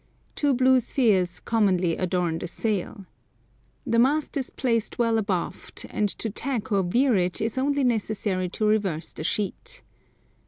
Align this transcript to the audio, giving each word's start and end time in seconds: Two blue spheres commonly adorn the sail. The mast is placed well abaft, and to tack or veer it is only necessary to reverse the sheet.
Two 0.33 0.55
blue 0.55 0.79
spheres 0.79 1.39
commonly 1.39 1.95
adorn 1.95 2.39
the 2.39 2.47
sail. 2.47 3.05
The 3.85 3.99
mast 3.99 4.35
is 4.35 4.49
placed 4.49 4.97
well 4.97 5.19
abaft, 5.19 5.85
and 5.91 6.09
to 6.17 6.31
tack 6.31 6.71
or 6.71 6.81
veer 6.81 7.15
it 7.15 7.39
is 7.39 7.55
only 7.55 7.83
necessary 7.83 8.49
to 8.49 8.65
reverse 8.65 9.13
the 9.13 9.23
sheet. 9.23 9.83